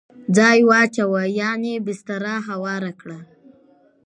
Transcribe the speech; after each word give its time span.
ځای 0.37 0.59
واچوه 0.69 1.23
..یعنی 1.39 1.73
بستره 1.85 2.35
هواره 2.47 2.91
کړه 2.99 3.19